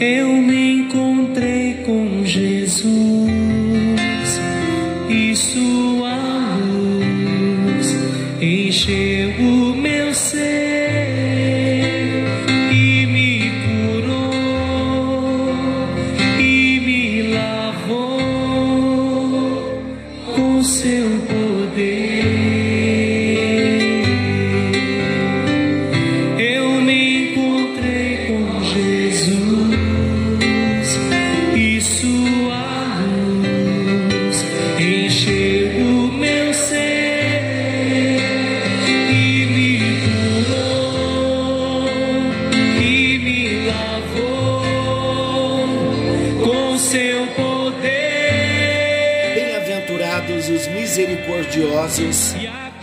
[0.00, 0.57] eu me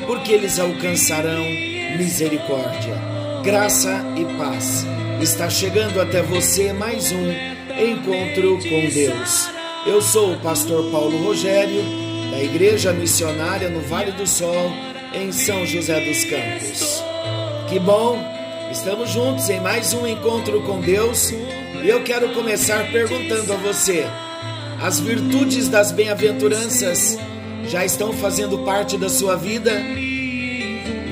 [0.07, 1.45] porque eles alcançarão
[1.95, 2.95] misericórdia.
[3.43, 4.83] Graça e paz.
[5.21, 7.29] Está chegando até você mais um
[7.79, 9.47] encontro com Deus.
[9.85, 11.83] Eu sou o pastor Paulo Rogério,
[12.31, 14.71] da Igreja Missionária no Vale do Sol,
[15.13, 17.03] em São José dos Campos.
[17.69, 18.19] Que bom!
[18.71, 24.07] Estamos juntos em mais um encontro com Deus e eu quero começar perguntando a você:
[24.81, 27.19] as virtudes das bem-aventuranças
[27.67, 29.71] já estão fazendo parte da sua vida?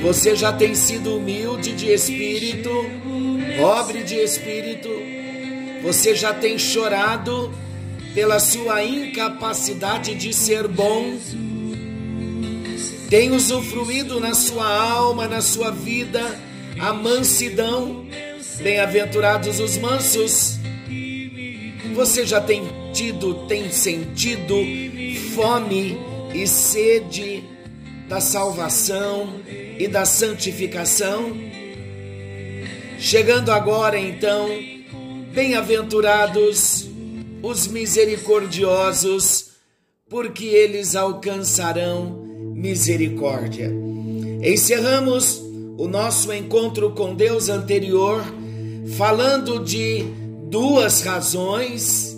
[0.01, 2.69] Você já tem sido humilde de espírito,
[3.57, 4.89] pobre de espírito?
[5.81, 7.53] Você já tem chorado
[8.13, 11.17] pela sua incapacidade de ser bom?
[13.09, 16.21] Tem usufruído na sua alma, na sua vida,
[16.79, 18.05] a mansidão?
[18.61, 20.57] Bem-aventurados os mansos.
[21.95, 24.55] Você já tem tido, tem sentido
[25.35, 27.43] fome e sede
[28.09, 29.41] da salvação
[29.77, 31.33] e da santificação?
[32.99, 34.47] Chegando agora, então,
[35.33, 36.87] bem-aventurados
[37.41, 39.51] os misericordiosos,
[40.09, 42.23] porque eles alcançarão
[42.55, 43.71] misericórdia.
[44.41, 45.41] Encerramos
[45.77, 48.23] o nosso encontro com Deus anterior
[48.97, 50.03] falando de
[50.49, 52.15] duas razões,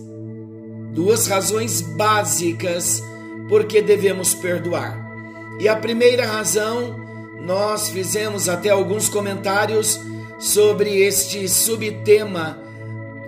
[0.93, 3.01] duas razões básicas
[3.47, 5.03] porque devemos perdoar.
[5.59, 6.99] E a primeira razão,
[7.41, 9.99] nós fizemos até alguns comentários
[10.39, 12.65] sobre este subtema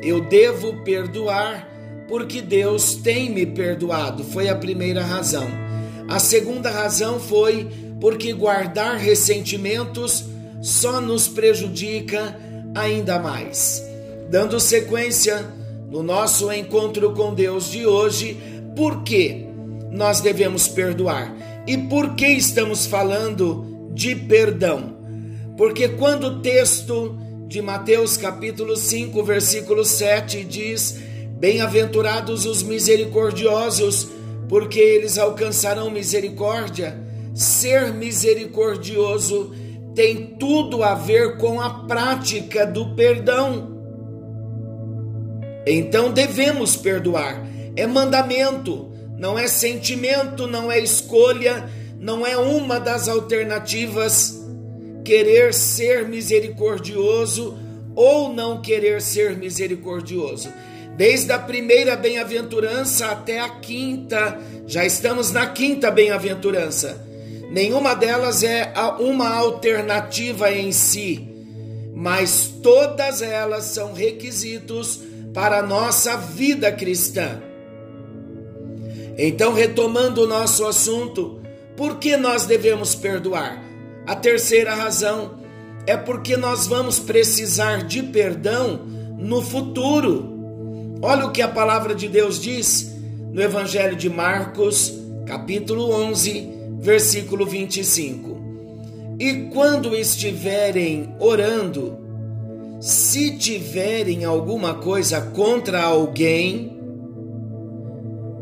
[0.01, 1.67] eu devo perdoar
[2.07, 4.23] porque Deus tem me perdoado.
[4.23, 5.47] Foi a primeira razão.
[6.07, 7.67] A segunda razão foi
[7.99, 10.23] porque guardar ressentimentos
[10.61, 12.37] só nos prejudica
[12.75, 13.83] ainda mais.
[14.29, 15.45] Dando sequência
[15.89, 18.37] no nosso encontro com Deus de hoje,
[18.75, 19.46] por que
[19.91, 21.35] nós devemos perdoar?
[21.65, 24.97] E por que estamos falando de perdão?
[25.57, 27.17] Porque quando o texto
[27.47, 30.99] de Mateus capítulo 5, versículo 7 diz:
[31.39, 34.07] Bem-aventurados os misericordiosos,
[34.47, 37.05] porque eles alcançarão misericórdia.
[37.33, 39.53] Ser misericordioso
[39.93, 43.77] tem tudo a ver com a prática do perdão.
[45.65, 47.45] Então devemos perdoar.
[47.75, 51.69] É mandamento, não é sentimento, não é escolha,
[51.99, 54.39] não é uma das alternativas
[55.03, 57.57] querer ser misericordioso
[57.95, 60.49] ou não querer ser misericordioso.
[60.95, 67.05] Desde a primeira bem-aventurança até a quinta, já estamos na quinta bem-aventurança.
[67.49, 71.27] Nenhuma delas é uma alternativa em si,
[71.95, 74.99] mas todas elas são requisitos
[75.33, 77.46] para a nossa vida cristã.
[79.17, 81.41] Então, retomando o nosso assunto,
[81.75, 83.63] por que nós devemos perdoar?
[84.05, 85.39] A terceira razão
[85.87, 88.79] é porque nós vamos precisar de perdão
[89.17, 90.97] no futuro.
[91.01, 92.95] Olha o que a palavra de Deus diz
[93.31, 94.93] no Evangelho de Marcos,
[95.25, 96.49] capítulo 11,
[96.79, 98.37] versículo 25.
[99.19, 101.97] E quando estiverem orando,
[102.79, 106.76] se tiverem alguma coisa contra alguém,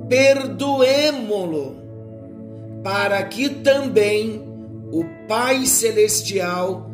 [0.08, 1.76] perdoemo-lo,
[2.84, 4.42] para que também
[4.92, 6.90] o Pai Celestial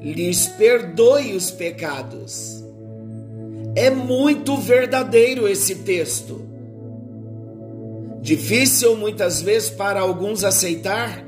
[0.00, 2.64] lhes perdoe os pecados.
[3.74, 6.42] É muito verdadeiro esse texto.
[8.20, 11.24] Difícil muitas vezes para alguns aceitar,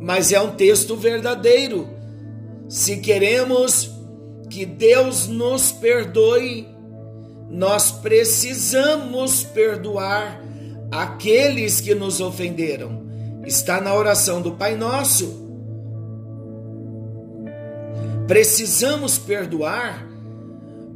[0.00, 1.88] mas é um texto verdadeiro.
[2.68, 3.90] Se queremos
[4.50, 6.66] que Deus nos perdoe,
[7.50, 10.42] nós precisamos perdoar
[10.90, 13.06] aqueles que nos ofenderam.
[13.44, 15.46] Está na oração do Pai Nosso.
[18.26, 20.06] Precisamos perdoar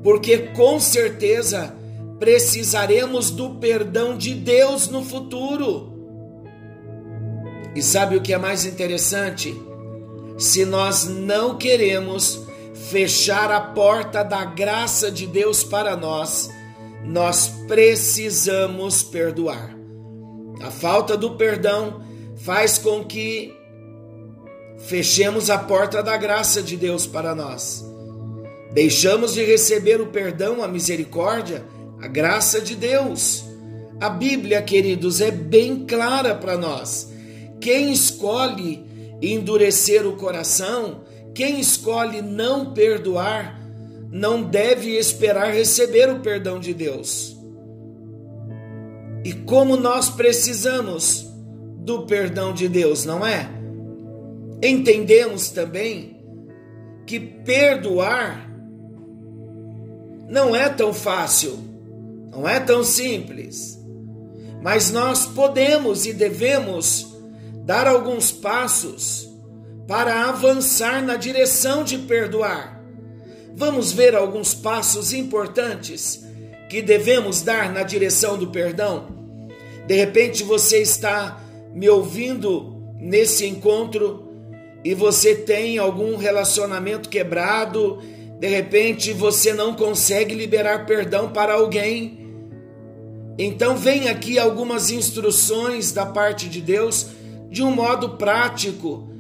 [0.03, 1.75] porque com certeza
[2.19, 5.93] precisaremos do perdão de Deus no futuro.
[7.75, 9.55] E sabe o que é mais interessante?
[10.37, 12.47] Se nós não queremos
[12.91, 16.51] fechar a porta da graça de Deus para nós,
[17.05, 19.77] nós precisamos perdoar.
[20.61, 22.03] A falta do perdão
[22.37, 23.55] faz com que
[24.79, 27.85] fechemos a porta da graça de Deus para nós.
[28.73, 31.65] Deixamos de receber o perdão, a misericórdia,
[32.01, 33.45] a graça de Deus.
[34.01, 37.11] A Bíblia, queridos, é bem clara para nós.
[37.61, 38.85] Quem escolhe
[39.21, 41.03] endurecer o coração,
[41.35, 43.59] quem escolhe não perdoar,
[44.11, 47.37] não deve esperar receber o perdão de Deus.
[49.25, 51.27] E como nós precisamos
[51.79, 53.49] do perdão de Deus, não é?
[54.63, 56.21] Entendemos também
[57.07, 58.49] que perdoar
[60.29, 61.59] não é tão fácil,
[62.31, 63.79] não é tão simples,
[64.63, 67.07] mas nós podemos e devemos
[67.65, 69.32] dar alguns passos
[69.93, 72.83] para avançar na direção de perdoar.
[73.55, 76.25] Vamos ver alguns passos importantes
[76.71, 79.09] que devemos dar na direção do perdão.
[79.87, 81.39] De repente você está
[81.75, 84.33] me ouvindo nesse encontro
[84.83, 87.99] e você tem algum relacionamento quebrado,
[88.41, 92.31] de repente você não consegue liberar perdão para alguém.
[93.37, 97.09] Então vem aqui algumas instruções da parte de Deus
[97.51, 99.12] de um modo prático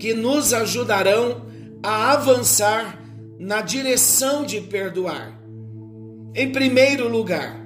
[0.00, 1.42] que nos ajudarão
[1.82, 2.98] a avançar
[3.38, 5.38] na direção de perdoar.
[6.34, 7.60] Em primeiro lugar,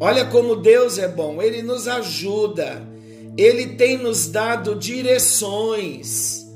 [0.00, 2.82] olha como Deus é bom, Ele nos ajuda,
[3.36, 6.46] Ele tem nos dado direções.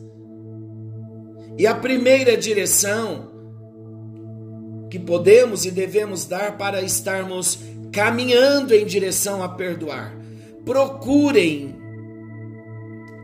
[1.59, 3.31] E a primeira direção
[4.91, 7.59] que podemos e devemos dar para estarmos
[7.93, 10.17] caminhando em direção a perdoar.
[10.65, 11.77] Procurem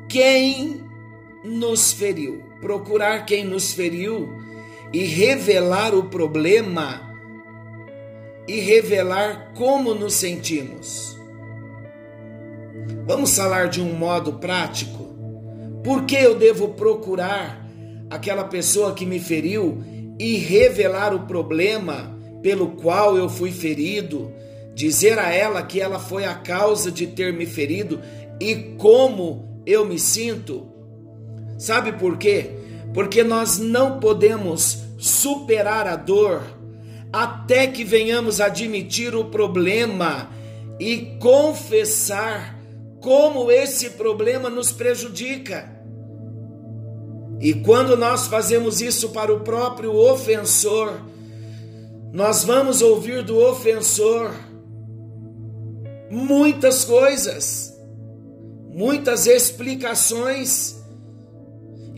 [0.08, 0.80] quem
[1.45, 4.29] nos feriu, procurar quem nos feriu
[4.93, 7.11] e revelar o problema
[8.47, 11.17] e revelar como nos sentimos.
[13.07, 15.09] Vamos falar de um modo prático?
[15.85, 17.67] Por que eu devo procurar
[18.11, 19.83] aquela pessoa que me feriu
[20.19, 24.33] e revelar o problema pelo qual eu fui ferido?
[24.75, 28.01] Dizer a ela que ela foi a causa de ter me ferido
[28.41, 30.69] e como eu me sinto?
[31.61, 32.53] Sabe por quê?
[32.95, 36.43] Porque nós não podemos superar a dor
[37.12, 40.31] até que venhamos admitir o problema
[40.79, 42.59] e confessar
[42.99, 45.71] como esse problema nos prejudica.
[47.39, 50.99] E quando nós fazemos isso para o próprio ofensor,
[52.11, 54.35] nós vamos ouvir do ofensor
[56.11, 57.79] muitas coisas,
[58.71, 60.80] muitas explicações,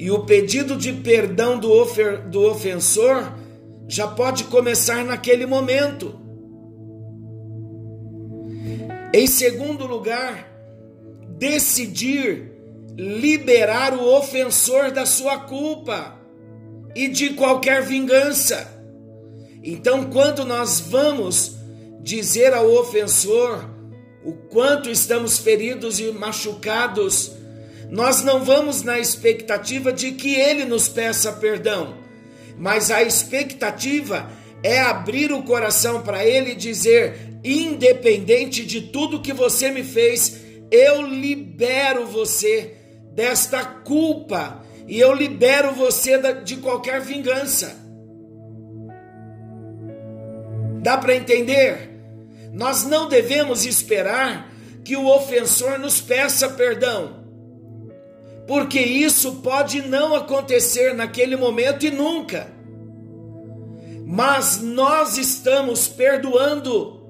[0.02, 3.34] e o pedido de perdão do, ofer, do ofensor
[3.86, 6.18] já pode começar naquele momento.
[9.14, 10.52] Em segundo lugar,
[11.38, 12.50] decidir
[12.98, 16.18] liberar o ofensor da sua culpa
[16.96, 18.76] e de qualquer vingança.
[19.62, 21.58] Então, quando nós vamos
[22.02, 23.70] dizer ao ofensor
[24.24, 27.36] o quanto estamos feridos e machucados,
[27.92, 32.02] nós não vamos na expectativa de que ele nos peça perdão
[32.56, 34.30] mas a expectativa
[34.62, 40.40] é abrir o coração para ele e dizer: independente de tudo que você me fez,
[40.70, 42.76] eu libero você
[43.12, 47.80] desta culpa e eu libero você de qualquer vingança.
[50.82, 51.90] Dá para entender?
[52.52, 54.52] Nós não devemos esperar
[54.84, 57.21] que o ofensor nos peça perdão
[58.52, 62.52] porque isso pode não acontecer naquele momento e nunca.
[64.04, 67.02] Mas nós estamos perdoando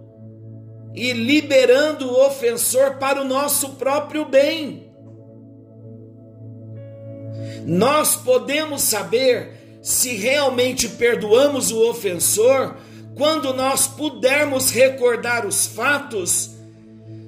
[0.95, 4.89] e liberando o ofensor para o nosso próprio bem.
[7.67, 12.77] Nós podemos saber se realmente perdoamos o ofensor
[13.17, 16.53] quando nós pudermos recordar os fatos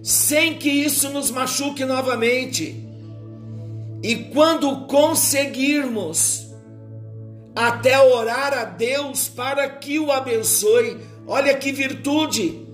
[0.04, 2.83] sem que isso nos machuque novamente.
[4.04, 6.48] E quando conseguirmos
[7.56, 12.68] até orar a Deus para que o abençoe, olha que virtude!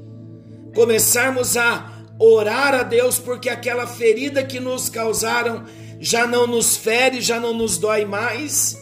[0.75, 5.67] Começarmos a orar a Deus porque aquela ferida que nos causaram
[6.01, 8.77] já não nos fere, já não nos dói mais.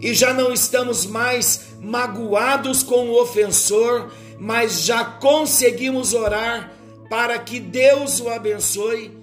[0.00, 6.72] e já não estamos mais magoados com o ofensor, mas já conseguimos orar
[7.10, 9.17] para que Deus o abençoe.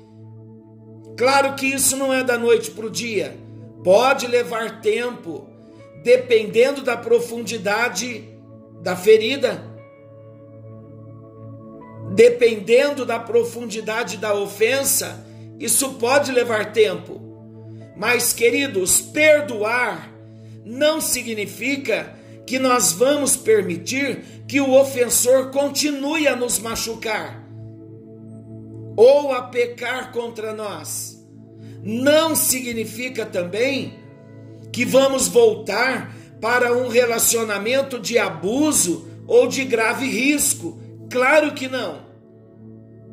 [1.18, 3.38] Claro que isso não é da noite para o dia,
[3.84, 5.48] pode levar tempo,
[6.04, 8.30] dependendo da profundidade
[8.82, 9.64] da ferida,
[12.14, 15.26] dependendo da profundidade da ofensa,
[15.60, 17.22] isso pode levar tempo.
[17.96, 20.12] Mas, queridos, perdoar
[20.66, 22.14] não significa
[22.46, 27.45] que nós vamos permitir que o ofensor continue a nos machucar
[28.96, 31.16] ou a pecar contra nós.
[31.84, 34.00] Não significa também
[34.72, 40.80] que vamos voltar para um relacionamento de abuso ou de grave risco.
[41.10, 42.06] Claro que não.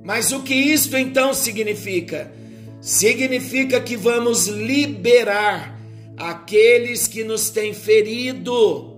[0.05, 2.33] Mas o que isto então significa?
[2.81, 5.81] Significa que vamos liberar
[6.17, 8.91] aqueles que nos têm ferido.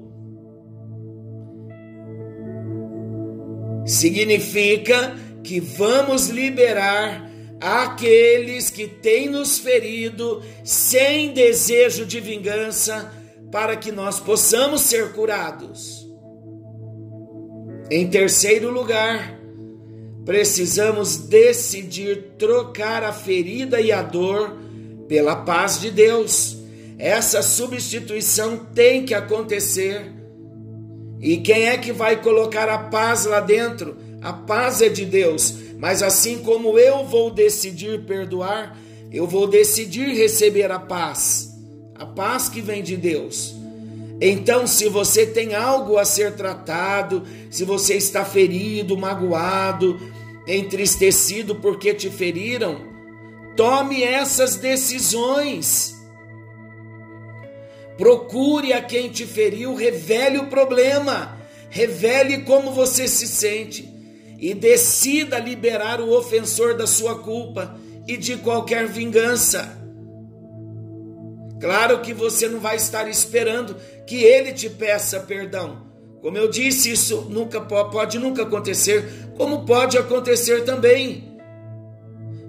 [3.86, 13.12] Significa que vamos liberar aqueles que têm nos ferido sem desejo de vingança,
[13.52, 16.04] para que nós possamos ser curados.
[17.88, 19.38] Em terceiro lugar,
[20.24, 24.56] precisamos decidir trocar a ferida e a dor
[25.06, 26.56] pela paz de Deus.
[26.98, 30.12] Essa substituição tem que acontecer.
[31.20, 33.96] E quem é que vai colocar a paz lá dentro?
[34.24, 35.54] A paz é de Deus.
[35.78, 38.74] Mas assim como eu vou decidir perdoar,
[39.12, 41.54] eu vou decidir receber a paz.
[41.94, 43.54] A paz que vem de Deus.
[44.18, 50.00] Então, se você tem algo a ser tratado, se você está ferido, magoado,
[50.46, 52.80] entristecido porque te feriram,
[53.54, 55.94] tome essas decisões.
[57.98, 61.38] Procure a quem te feriu, revele o problema,
[61.68, 63.93] revele como você se sente
[64.44, 69.82] e decida liberar o ofensor da sua culpa e de qualquer vingança.
[71.58, 73.74] Claro que você não vai estar esperando
[74.06, 75.86] que ele te peça perdão.
[76.20, 81.38] Como eu disse, isso nunca pode nunca acontecer, como pode acontecer também.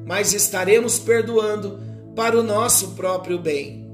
[0.05, 1.79] Mas estaremos perdoando
[2.13, 3.89] para o nosso próprio bem.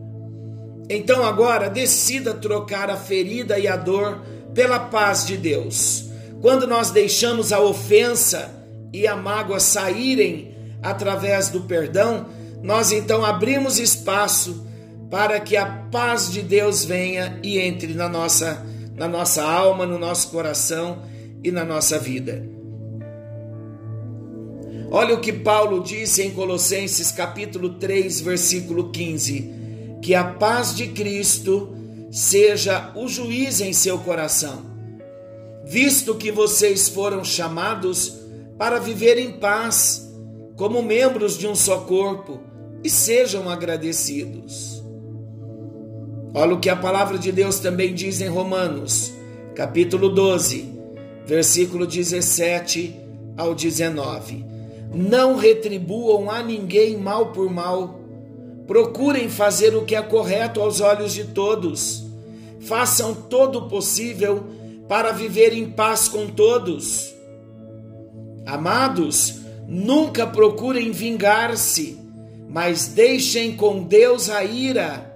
[0.90, 4.24] Então agora decida trocar a ferida e a dor
[4.56, 6.10] pela paz de Deus.
[6.42, 8.50] Quando nós deixamos a ofensa
[8.92, 12.26] e a mágoa saírem através do perdão,
[12.64, 14.66] nós então abrimos espaço
[15.10, 19.98] para que a paz de Deus venha e entre na nossa na nossa alma, no
[19.98, 21.02] nosso coração
[21.44, 22.46] e na nossa vida.
[24.92, 29.62] Olha o que Paulo disse em Colossenses capítulo 3, versículo 15
[30.02, 31.76] que a paz de Cristo
[32.12, 34.66] seja o juiz em seu coração,
[35.72, 38.20] visto que vocês foram chamados
[38.58, 40.14] para viver em paz,
[40.58, 42.42] como membros de um só corpo,
[42.84, 44.84] e sejam agradecidos.
[46.34, 49.14] Olha o que a palavra de Deus também diz em Romanos,
[49.56, 50.78] capítulo 12,
[51.26, 52.94] versículo 17
[53.38, 54.46] ao 19.
[54.94, 58.02] Não retribuam a ninguém mal por mal,
[58.68, 62.06] Procurem fazer o que é correto aos olhos de todos.
[62.62, 64.46] Façam todo o possível
[64.88, 67.14] para viver em paz com todos.
[68.46, 72.00] Amados, nunca procurem vingar-se,
[72.50, 75.16] mas deixem com Deus a ira,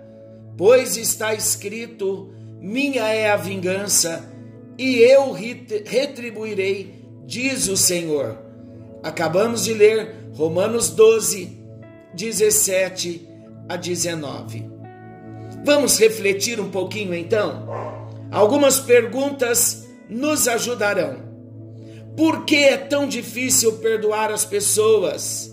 [0.58, 2.30] pois está escrito:
[2.60, 4.32] Minha é a vingança,
[4.78, 6.94] e eu retribuirei,
[7.26, 8.38] diz o Senhor.
[9.04, 11.60] Acabamos de ler Romanos 12,
[12.14, 13.28] 17
[13.70, 14.70] a 19.
[15.64, 18.05] Vamos refletir um pouquinho então?
[18.36, 21.24] Algumas perguntas nos ajudarão.
[22.18, 25.50] Por que é tão difícil perdoar as pessoas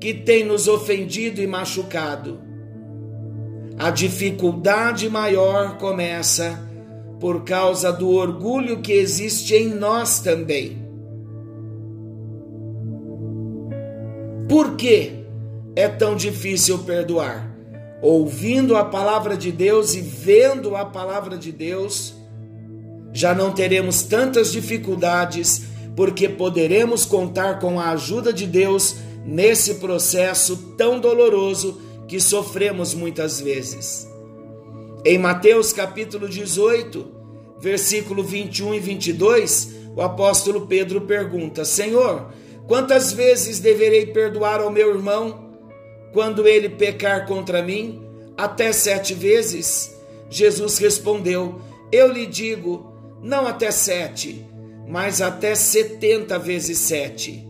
[0.00, 2.40] que têm nos ofendido e machucado?
[3.78, 6.58] A dificuldade maior começa
[7.20, 10.82] por causa do orgulho que existe em nós também.
[14.48, 15.24] Por quê?
[15.76, 17.53] é tão difícil perdoar?
[18.02, 22.14] Ouvindo a palavra de Deus e vendo a palavra de Deus,
[23.12, 25.62] já não teremos tantas dificuldades,
[25.96, 33.40] porque poderemos contar com a ajuda de Deus nesse processo tão doloroso que sofremos muitas
[33.40, 34.06] vezes.
[35.04, 37.06] Em Mateus capítulo 18,
[37.60, 42.32] versículo 21 e 22, o apóstolo Pedro pergunta: Senhor,
[42.66, 45.43] quantas vezes deverei perdoar ao meu irmão
[46.14, 48.00] quando ele pecar contra mim,
[48.38, 49.94] até sete vezes.
[50.30, 51.60] Jesus respondeu:
[51.92, 52.90] Eu lhe digo,
[53.20, 54.46] não até sete,
[54.88, 57.46] mas até setenta vezes sete.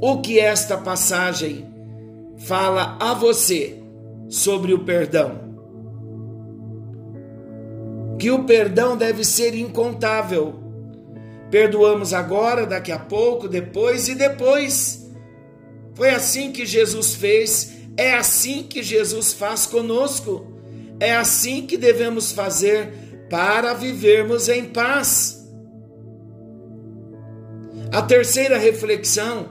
[0.00, 1.66] O que esta passagem
[2.36, 3.82] fala a você
[4.28, 5.46] sobre o perdão?
[8.18, 10.54] Que o perdão deve ser incontável.
[11.50, 15.05] Perdoamos agora, daqui a pouco, depois e depois.
[15.96, 20.46] Foi assim que Jesus fez, é assim que Jesus faz conosco,
[21.00, 25.42] é assim que devemos fazer para vivermos em paz.
[27.90, 29.48] A terceira reflexão: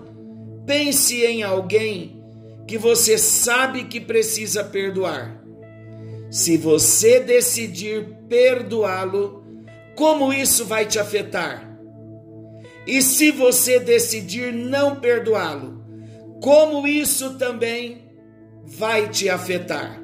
[0.67, 2.23] pense em alguém
[2.67, 5.43] que você sabe que precisa perdoar.
[6.29, 9.43] Se você decidir perdoá-lo,
[9.95, 11.75] como isso vai te afetar?
[12.85, 15.74] E se você decidir não perdoá-lo,
[16.41, 18.09] como isso também
[18.63, 20.01] vai te afetar?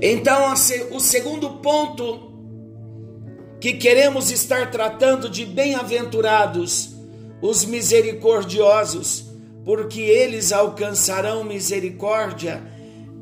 [0.00, 0.52] Então,
[0.92, 2.32] o segundo ponto
[3.60, 6.94] que queremos estar tratando de bem-aventurados
[7.40, 9.24] os misericordiosos,
[9.64, 12.62] porque eles alcançarão misericórdia,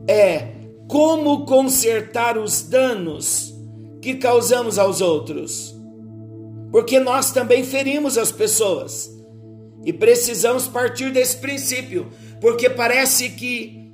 [0.08, 0.48] é
[0.88, 3.54] como consertar os danos
[4.00, 5.74] que causamos aos outros.
[6.70, 9.10] Porque nós também ferimos as pessoas.
[9.84, 12.10] E precisamos partir desse princípio,
[12.40, 13.92] porque parece que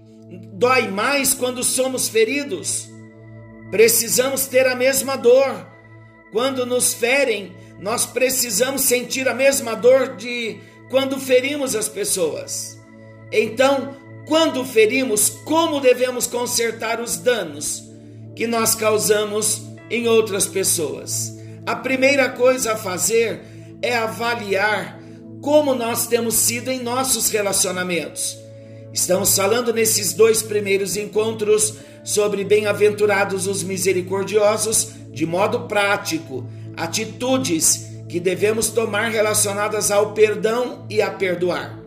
[0.52, 2.88] dói mais quando somos feridos.
[3.70, 5.66] Precisamos ter a mesma dor.
[6.32, 12.78] Quando nos ferem, nós precisamos sentir a mesma dor de quando ferimos as pessoas.
[13.32, 17.82] Então, quando ferimos, como devemos consertar os danos
[18.36, 21.36] que nós causamos em outras pessoas?
[21.66, 23.40] A primeira coisa a fazer
[23.82, 24.99] é avaliar
[25.40, 28.38] como nós temos sido em nossos relacionamentos.
[28.92, 38.18] Estamos falando nesses dois primeiros encontros sobre bem-aventurados os misericordiosos, de modo prático, atitudes que
[38.18, 41.78] devemos tomar relacionadas ao perdão e a perdoar.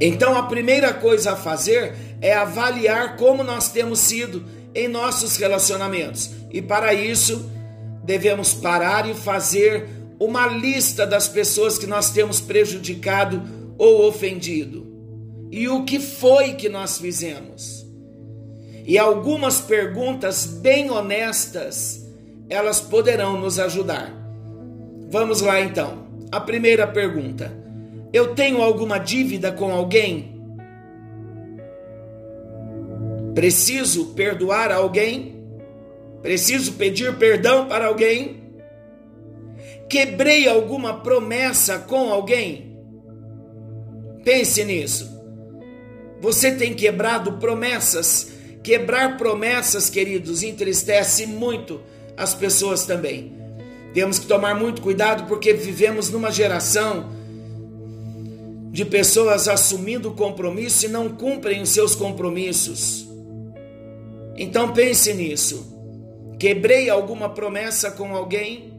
[0.00, 6.30] Então a primeira coisa a fazer é avaliar como nós temos sido em nossos relacionamentos.
[6.50, 7.50] E para isso,
[8.04, 13.42] devemos parar e fazer uma lista das pessoas que nós temos prejudicado
[13.78, 14.86] ou ofendido.
[15.50, 17.86] E o que foi que nós fizemos?
[18.84, 22.06] E algumas perguntas bem honestas,
[22.48, 24.12] elas poderão nos ajudar.
[25.10, 26.06] Vamos lá então.
[26.32, 27.52] A primeira pergunta:
[28.12, 30.38] eu tenho alguma dívida com alguém?
[33.34, 35.44] Preciso perdoar alguém?
[36.22, 38.37] Preciso pedir perdão para alguém?
[39.88, 42.76] Quebrei alguma promessa com alguém?
[44.24, 45.08] Pense nisso.
[46.20, 48.30] Você tem quebrado promessas?
[48.62, 51.80] Quebrar promessas, queridos, entristece muito
[52.16, 53.32] as pessoas também.
[53.94, 57.08] Temos que tomar muito cuidado porque vivemos numa geração
[58.70, 63.08] de pessoas assumindo compromisso e não cumprem os seus compromissos.
[64.36, 65.76] Então pense nisso.
[66.38, 68.77] Quebrei alguma promessa com alguém?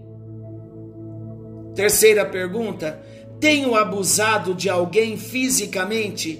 [1.80, 3.02] Terceira pergunta:
[3.40, 6.38] tenho abusado de alguém fisicamente,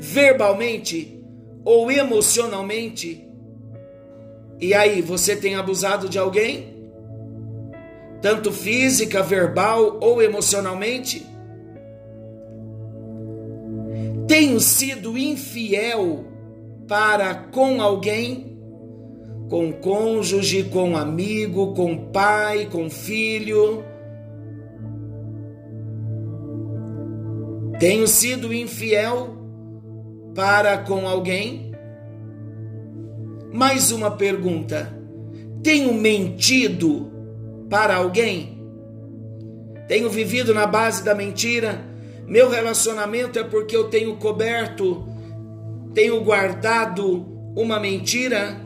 [0.00, 1.24] verbalmente
[1.64, 3.24] ou emocionalmente?
[4.60, 6.90] E aí, você tem abusado de alguém?
[8.20, 11.24] Tanto física, verbal ou emocionalmente?
[14.26, 16.24] tenho sido infiel
[16.88, 18.58] para com alguém,
[19.48, 23.93] com cônjuge, com amigo, com pai, com filho.
[27.78, 29.36] Tenho sido infiel
[30.34, 31.72] para com alguém?
[33.52, 34.96] Mais uma pergunta.
[35.62, 37.10] Tenho mentido
[37.68, 38.62] para alguém?
[39.88, 41.82] Tenho vivido na base da mentira?
[42.26, 45.06] Meu relacionamento é porque eu tenho coberto,
[45.92, 48.56] tenho guardado uma mentira.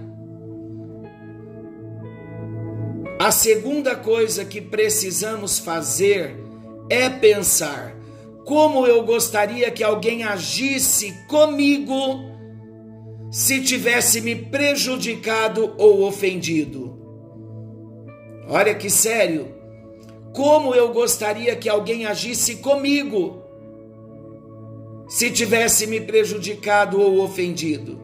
[3.18, 6.36] A segunda coisa que precisamos fazer
[6.90, 7.97] é pensar
[8.44, 12.28] como eu gostaria que alguém agisse comigo
[13.30, 16.98] se tivesse me prejudicado ou ofendido.
[18.48, 19.54] Olha que sério.
[20.34, 23.42] Como eu gostaria que alguém agisse comigo
[25.08, 27.98] se tivesse me prejudicado ou ofendido.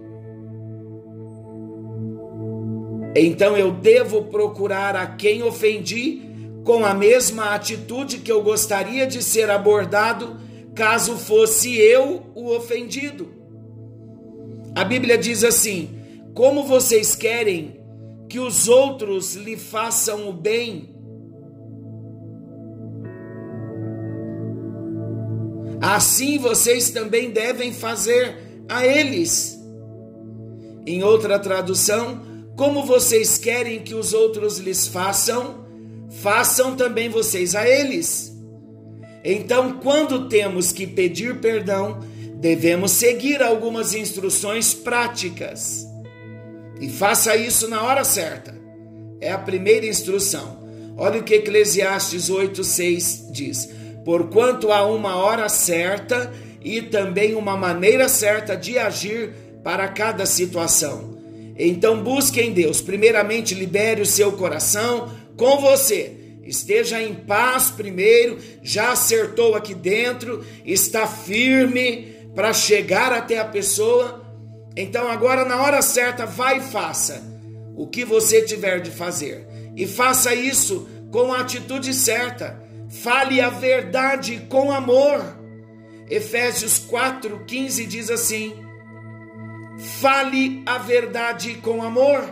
[3.16, 6.33] Então eu devo procurar a quem ofendi
[6.64, 10.40] com a mesma atitude que eu gostaria de ser abordado
[10.74, 13.28] caso fosse eu o ofendido.
[14.74, 16.00] A Bíblia diz assim:
[16.34, 17.80] Como vocês querem
[18.28, 20.88] que os outros lhe façam o bem,
[25.80, 29.60] assim vocês também devem fazer a eles.
[30.86, 32.22] Em outra tradução,
[32.56, 35.63] como vocês querem que os outros lhes façam,
[36.20, 38.32] façam também vocês a eles.
[39.24, 42.00] Então, quando temos que pedir perdão,
[42.36, 45.86] devemos seguir algumas instruções práticas.
[46.80, 48.54] E faça isso na hora certa.
[49.20, 50.62] É a primeira instrução.
[50.96, 53.70] Olha o que Eclesiastes 8:6 diz:
[54.04, 61.14] Porquanto há uma hora certa e também uma maneira certa de agir para cada situação.
[61.56, 62.80] Então busque em Deus.
[62.80, 66.20] Primeiramente, libere o seu coração com você.
[66.42, 74.22] Esteja em paz primeiro, já acertou aqui dentro, está firme para chegar até a pessoa.
[74.76, 77.22] Então, agora, na hora certa, vai e faça
[77.76, 79.46] o que você tiver de fazer.
[79.76, 82.60] E faça isso com a atitude certa.
[82.88, 85.20] Fale a verdade com amor.
[86.10, 88.54] Efésios 4,15 diz assim:
[90.00, 92.22] Fale a verdade com amor,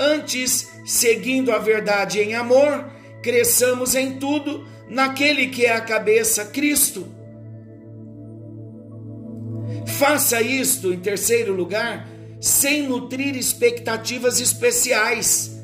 [0.00, 2.90] antes, seguindo a verdade em amor,
[3.22, 7.06] cresçamos em tudo naquele que é a cabeça, Cristo.
[9.98, 12.08] Faça isto, em terceiro lugar,
[12.40, 15.60] sem nutrir expectativas especiais.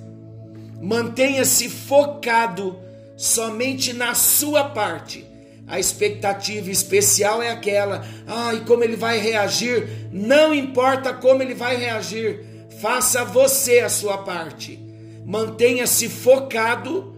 [0.83, 2.79] Mantenha-se focado
[3.17, 5.27] somente na sua parte
[5.67, 11.77] a expectativa especial é aquela, ai, como ele vai reagir, não importa como ele vai
[11.77, 12.41] reagir,
[12.81, 14.79] faça você a sua parte.
[15.25, 17.15] Mantenha-se focado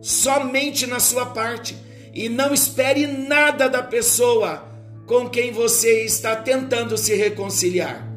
[0.00, 1.76] somente na sua parte
[2.14, 4.68] e não espere nada da pessoa
[5.06, 8.08] com quem você está tentando se reconciliar.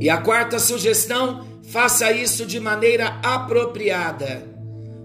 [0.00, 4.46] E a quarta sugestão, faça isso de maneira apropriada.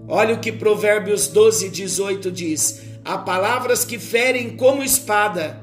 [0.06, 5.60] Olha o que Provérbios 12, 18 diz: Há palavras que ferem como espada,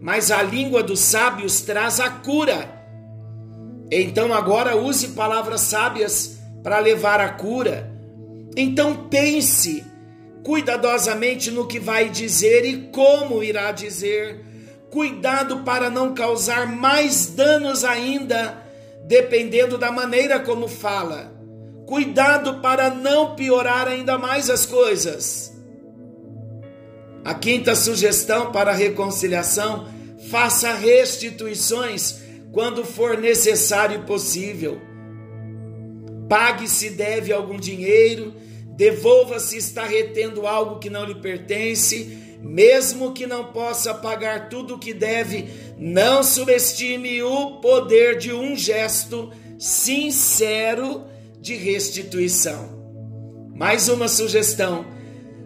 [0.00, 2.73] mas a língua dos sábios traz a cura.
[3.96, 7.88] Então agora use palavras sábias para levar a cura.
[8.56, 9.84] Então pense
[10.42, 14.44] cuidadosamente no que vai dizer e como irá dizer.
[14.90, 18.60] Cuidado para não causar mais danos ainda,
[19.06, 21.32] dependendo da maneira como fala.
[21.86, 25.52] Cuidado para não piorar ainda mais as coisas.
[27.24, 29.86] A quinta sugestão para a reconciliação:
[30.30, 32.23] faça restituições
[32.54, 34.80] quando for necessário e possível.
[36.28, 38.32] Pague se deve algum dinheiro,
[38.76, 44.76] devolva se está retendo algo que não lhe pertence, mesmo que não possa pagar tudo
[44.76, 51.04] o que deve, não subestime o poder de um gesto sincero
[51.40, 52.68] de restituição.
[53.52, 54.86] Mais uma sugestão: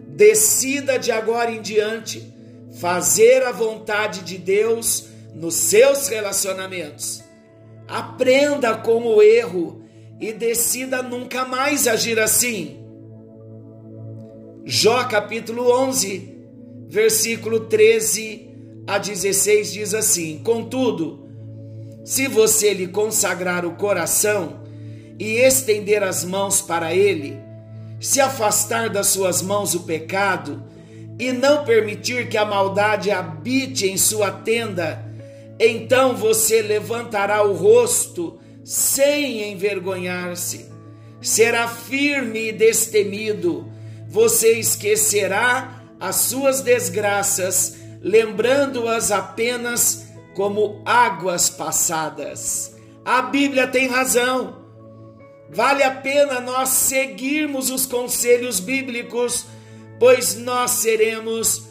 [0.09, 2.31] decida de agora em diante
[2.79, 7.23] fazer a vontade de Deus nos seus relacionamentos.
[7.87, 9.83] Aprenda com o erro
[10.19, 12.79] e decida nunca mais agir assim.
[14.65, 16.37] Jó capítulo 11,
[16.87, 18.49] versículo 13
[18.85, 21.27] a 16 diz assim: Contudo,
[22.03, 24.61] se você lhe consagrar o coração
[25.17, 27.37] e estender as mãos para ele,
[27.99, 30.63] se afastar das suas mãos o pecado
[31.19, 35.08] e não permitir que a maldade habite em sua tenda,
[35.59, 40.69] então você levantará o rosto sem envergonhar-se,
[41.21, 43.69] será firme e destemido,
[44.07, 52.73] você esquecerá as suas desgraças, lembrando-as apenas como águas passadas.
[53.03, 54.59] A Bíblia tem razão.
[55.51, 59.47] Vale a pena nós seguirmos os conselhos bíblicos,
[59.99, 61.63] pois nós seremos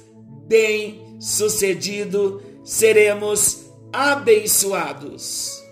[0.46, 5.62] bem-sucedidos, seremos abençoados.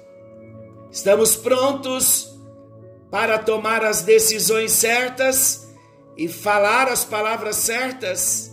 [0.90, 2.34] Estamos prontos
[3.10, 5.68] para tomar as decisões certas
[6.16, 8.52] e falar as palavras certas.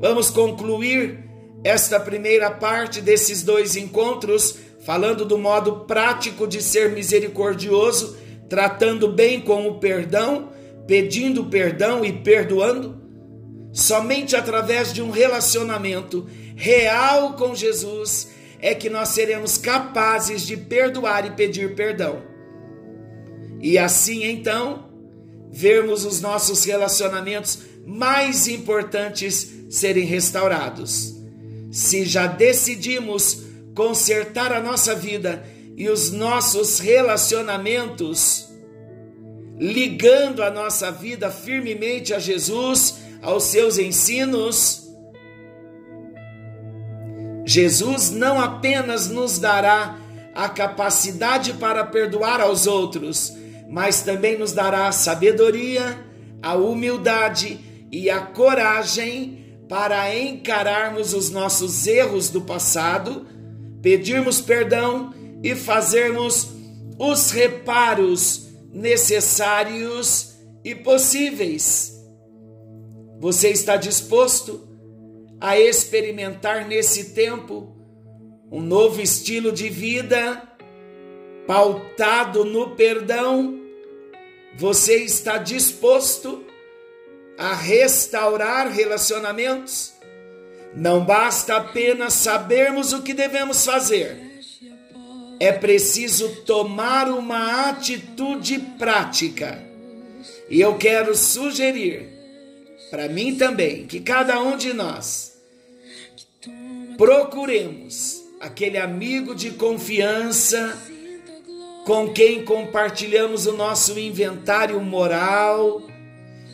[0.00, 1.24] Vamos concluir
[1.64, 8.16] esta primeira parte desses dois encontros falando do modo prático de ser misericordioso
[8.52, 10.50] tratando bem com o perdão,
[10.86, 13.00] pedindo perdão e perdoando?
[13.72, 18.28] Somente através de um relacionamento real com Jesus
[18.62, 22.22] é que nós seremos capazes de perdoar e pedir perdão.
[23.60, 24.88] E assim então,
[25.50, 31.14] vermos os nossos relacionamentos mais importantes serem restaurados.
[31.72, 33.42] Se já decidimos
[33.74, 35.44] consertar a nossa vida
[35.76, 38.48] e os nossos relacionamentos,
[39.58, 44.81] ligando a nossa vida firmemente a Jesus, aos seus ensinos,
[47.52, 49.98] Jesus não apenas nos dará
[50.34, 53.30] a capacidade para perdoar aos outros,
[53.68, 56.02] mas também nos dará a sabedoria,
[56.40, 57.60] a humildade
[57.92, 63.26] e a coragem para encararmos os nossos erros do passado,
[63.82, 65.12] pedirmos perdão
[65.42, 66.48] e fazermos
[66.98, 72.02] os reparos necessários e possíveis.
[73.20, 74.71] Você está disposto
[75.42, 77.76] a experimentar nesse tempo
[78.48, 80.40] um novo estilo de vida
[81.48, 83.60] pautado no perdão?
[84.54, 86.44] Você está disposto
[87.36, 89.92] a restaurar relacionamentos?
[90.76, 94.16] Não basta apenas sabermos o que devemos fazer.
[95.40, 99.60] É preciso tomar uma atitude prática.
[100.48, 102.12] E eu quero sugerir
[102.92, 105.21] para mim também que cada um de nós
[106.96, 110.78] procuremos aquele amigo de confiança
[111.84, 115.82] com quem compartilhamos o nosso inventário moral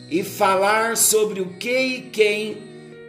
[0.09, 2.57] e falar sobre o que e quem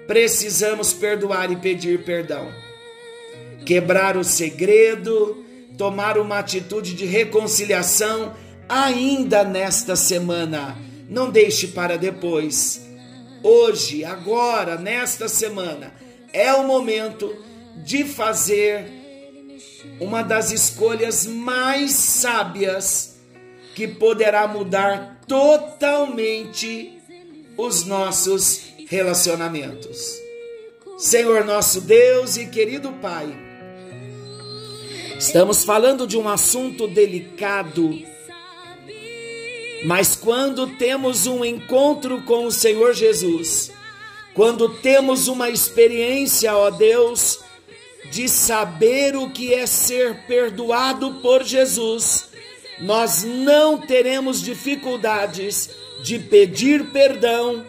[0.07, 2.53] precisamos perdoar e pedir perdão.
[3.65, 5.45] Quebrar o segredo,
[5.79, 8.35] tomar uma atitude de reconciliação
[8.69, 10.77] ainda nesta semana.
[11.09, 12.87] Não deixe para depois.
[13.43, 15.93] Hoje, agora, nesta semana,
[16.33, 17.35] é o momento
[17.77, 18.85] de fazer
[19.99, 23.19] uma das escolhas mais sábias
[23.75, 26.99] que poderá mudar totalmente
[27.57, 30.19] os nossos relacionamentos.
[30.99, 33.35] Senhor nosso Deus e querido Pai,
[35.19, 38.03] estamos falando de um assunto delicado,
[39.85, 43.73] mas quando temos um encontro com o Senhor Jesus,
[44.35, 47.41] quando temos uma experiência, ó Deus,
[48.11, 52.31] de saber o que é ser perdoado por Jesus,
[52.81, 55.71] nós não teremos dificuldades
[56.03, 57.65] de pedir perdão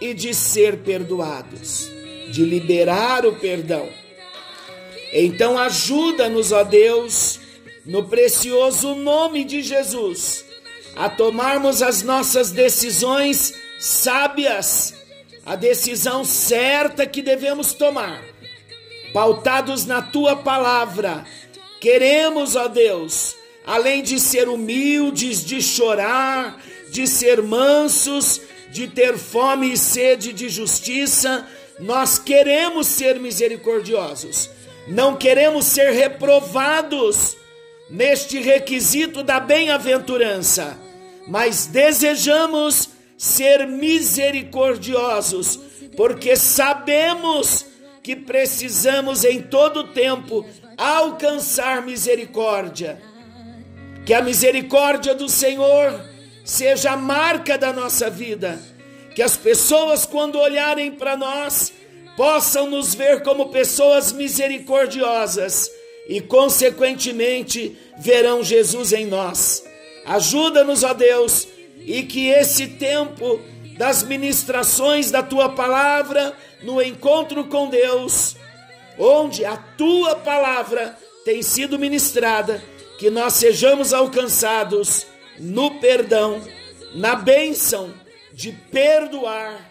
[0.00, 1.88] e de ser perdoados,
[2.30, 3.88] de liberar o perdão.
[5.12, 7.38] Então ajuda-nos, ó Deus,
[7.84, 10.44] no precioso nome de Jesus,
[10.96, 14.94] a tomarmos as nossas decisões sábias,
[15.44, 18.22] a decisão certa que devemos tomar
[19.12, 21.24] pautados na tua palavra.
[21.80, 29.72] Queremos, ó Deus, além de ser humildes, de chorar, de ser mansos, de ter fome
[29.72, 31.46] e sede de justiça,
[31.78, 34.48] nós queremos ser misericordiosos.
[34.88, 37.36] Não queremos ser reprovados
[37.90, 40.78] neste requisito da bem-aventurança,
[41.26, 42.88] mas desejamos
[43.22, 45.56] ser misericordiosos,
[45.96, 47.64] porque sabemos
[48.02, 50.44] que precisamos em todo tempo
[50.76, 53.00] alcançar misericórdia.
[54.04, 56.04] Que a misericórdia do Senhor
[56.44, 58.60] seja a marca da nossa vida.
[59.14, 61.72] Que as pessoas, quando olharem para nós,
[62.16, 65.70] possam nos ver como pessoas misericordiosas
[66.08, 69.62] e, consequentemente, verão Jesus em nós.
[70.04, 71.46] Ajuda-nos, ó Deus,
[71.86, 73.40] e que esse tempo
[73.76, 78.36] das ministrações da tua palavra no encontro com Deus,
[78.98, 82.62] onde a tua palavra tem sido ministrada,
[82.98, 85.06] que nós sejamos alcançados
[85.38, 86.40] no perdão,
[86.94, 87.92] na bênção
[88.32, 89.70] de perdoar,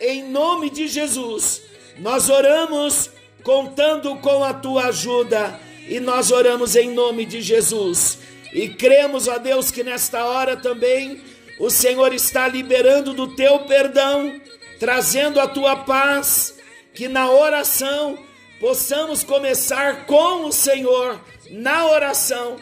[0.00, 1.62] em nome de Jesus.
[1.98, 3.10] Nós oramos
[3.42, 8.18] contando com a tua ajuda e nós oramos em nome de Jesus.
[8.52, 11.20] E cremos, ó Deus, que nesta hora também
[11.58, 14.40] o Senhor está liberando do teu perdão
[14.78, 16.54] trazendo a tua paz,
[16.92, 18.18] que na oração
[18.60, 22.56] possamos começar com o Senhor, na oração,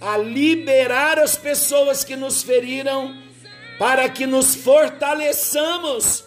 [0.00, 3.16] a liberar as pessoas que nos feriram,
[3.78, 6.24] para que nos fortaleçamos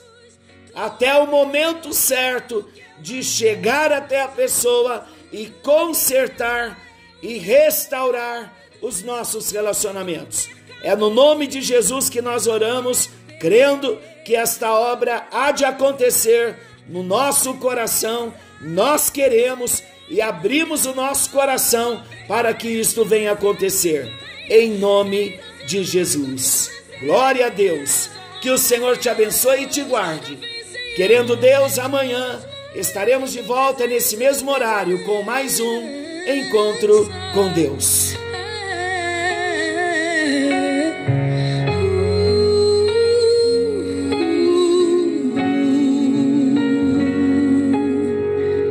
[0.73, 2.65] até o momento certo
[2.99, 6.79] de chegar até a pessoa e consertar
[7.21, 10.49] e restaurar os nossos relacionamentos.
[10.85, 16.55] É no nome de Jesus que nós oramos, crendo que esta obra há de acontecer
[16.87, 18.31] no nosso coração.
[18.61, 24.13] Nós queremos e abrimos o nosso coração para que isto venha acontecer.
[24.47, 26.69] Em nome de Jesus.
[27.01, 28.11] Glória a Deus.
[28.39, 30.37] Que o Senhor te abençoe e te guarde.
[30.95, 32.39] Querendo Deus, amanhã
[32.75, 35.81] estaremos de volta nesse mesmo horário com mais um
[36.27, 38.24] encontro com Deus.